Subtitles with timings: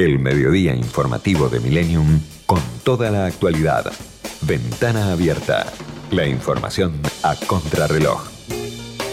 [0.00, 3.92] El mediodía informativo de Millennium con toda la actualidad.
[4.40, 5.66] Ventana abierta.
[6.10, 8.22] La información a contrarreloj.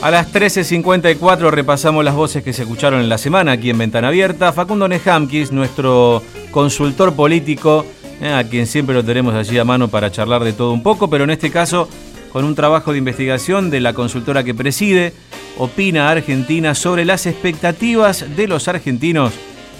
[0.01, 4.07] A las 13.54 repasamos las voces que se escucharon en la semana aquí en Ventana
[4.07, 4.53] Abierta.
[4.53, 7.85] Facundo Nejamkis, nuestro consultor político,
[8.21, 11.09] eh, a quien siempre lo tenemos allí a mano para charlar de todo un poco,
[11.09, 11.89] pero en este caso
[12.31, 15.11] con un trabajo de investigación de la consultora que preside,
[15.57, 19.33] Opina Argentina sobre las expectativas de los argentinos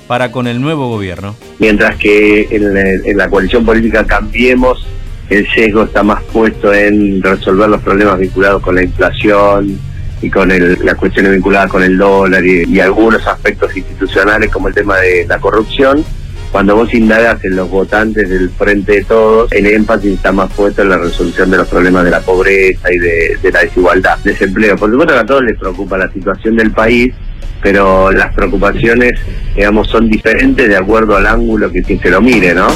[0.07, 1.35] para con el nuevo gobierno.
[1.59, 4.85] Mientras que en, la coalición política Cambiemos,
[5.29, 9.77] el sesgo está más puesto en resolver los problemas vinculados con la inflación
[10.21, 10.49] y con
[10.83, 15.37] las cuestiones vinculadas con el dólar y algunos aspectos institucionales como el tema de la
[15.39, 16.03] corrupción
[16.51, 20.81] cuando vos indagas en los votantes del Frente de Todos, el énfasis está más puesto
[20.81, 24.75] en la resolución de los problemas de la pobreza y de, la desigualdad, desempleo.
[24.77, 27.13] Por supuesto a todos les preocupa la situación del país,
[27.61, 29.19] pero las preocupaciones,
[29.55, 32.67] digamos, son diferentes de acuerdo al ángulo que quien se lo mire, ¿no?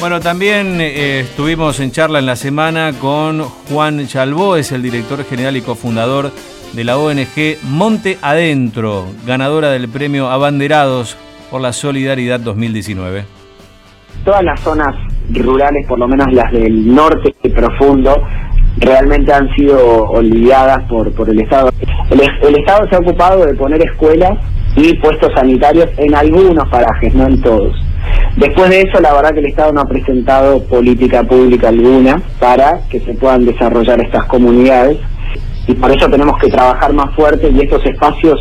[0.00, 5.24] Bueno, también eh, estuvimos en charla en la semana con Juan Chalbó, es el director
[5.24, 6.32] general y cofundador
[6.74, 11.16] de la ONG Monte Adentro, ganadora del premio Abanderados
[11.50, 13.24] por la Solidaridad 2019.
[14.24, 14.94] Todas las zonas
[15.32, 18.22] rurales, por lo menos las del norte profundo,
[18.78, 21.70] realmente han sido olvidadas por, por el Estado.
[22.20, 24.38] El, Estado se ha ocupado de poner escuelas
[24.76, 27.76] y puestos sanitarios en algunos parajes, no en todos.
[28.36, 32.80] Después de eso, la verdad que el Estado no ha presentado política pública alguna para
[32.88, 34.98] que se puedan desarrollar estas comunidades
[35.66, 38.38] y por eso tenemos que trabajar más fuerte y estos espacios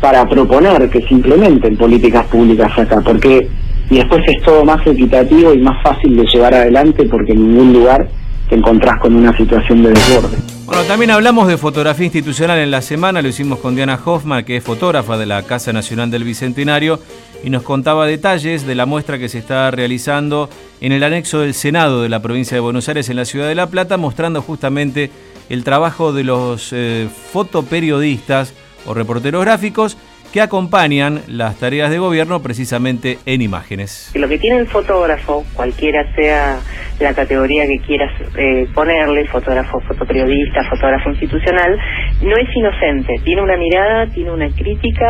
[0.00, 3.48] para proponer que se implementen políticas públicas acá, porque
[3.90, 7.72] y después es todo más equitativo y más fácil de llevar adelante porque en ningún
[7.72, 8.06] lugar
[8.48, 10.38] te encontrás con una situación de desborde.
[10.64, 14.56] Bueno, también hablamos de fotografía institucional en la semana, lo hicimos con Diana Hoffman, que
[14.56, 17.00] es fotógrafa de la Casa Nacional del Bicentenario,
[17.42, 21.54] y nos contaba detalles de la muestra que se está realizando en el anexo del
[21.54, 25.10] Senado de la provincia de Buenos Aires en la ciudad de La Plata, mostrando justamente
[25.48, 28.52] el trabajo de los eh, fotoperiodistas
[28.86, 29.96] o reporteros gráficos
[30.32, 34.10] que acompañan las tareas de gobierno precisamente en imágenes.
[34.14, 36.58] Lo que tiene el fotógrafo, cualquiera sea
[37.00, 41.78] la categoría que quieras eh, ponerle, fotógrafo, fotoperiodista, fotógrafo institucional,
[42.22, 45.06] no es inocente, tiene una mirada, tiene una crítica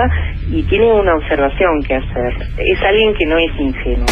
[0.51, 2.35] y tiene una observación que hacer.
[2.59, 4.07] Es alguien que no es ingenuo.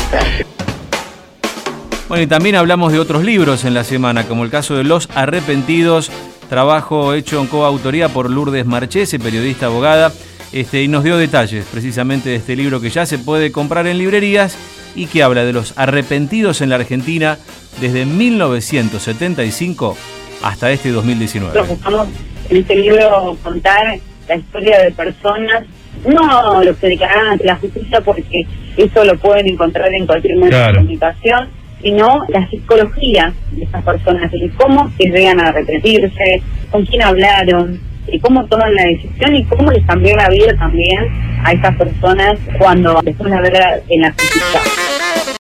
[2.09, 5.09] Bueno, y también hablamos de otros libros en la semana, como el caso de Los
[5.17, 6.11] Arrepentidos
[6.49, 10.13] trabajo hecho en coautoría por Lourdes Marchese, periodista abogada,
[10.53, 13.99] este, y nos dio detalles precisamente de este libro que ya se puede comprar en
[13.99, 14.57] librerías
[14.95, 17.39] y que habla de los arrepentidos en la Argentina
[17.81, 19.97] desde 1975
[20.43, 21.55] hasta este 2019.
[21.55, 22.09] Nosotros buscamos
[22.49, 23.99] en este libro contar
[24.29, 25.65] la historia de personas,
[26.07, 28.47] no los que declaran ante la justicia porque
[28.77, 31.49] eso lo pueden encontrar en cualquier medio de comunicación,
[31.83, 37.81] sino la psicología de esas personas, y cómo se llegan a arrepentirse, con quién hablaron,
[38.09, 41.09] y cómo toman la decisión y cómo les cambió la vida también
[41.45, 44.61] a esas personas cuando después de verla en la justicia.